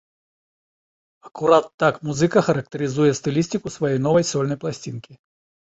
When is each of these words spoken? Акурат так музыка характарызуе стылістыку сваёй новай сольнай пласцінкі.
Акурат 1.27 1.65
так 1.83 1.93
музыка 2.09 2.43
характарызуе 2.49 3.11
стылістыку 3.21 3.75
сваёй 3.79 3.99
новай 4.09 4.29
сольнай 4.33 4.57
пласцінкі. 4.67 5.13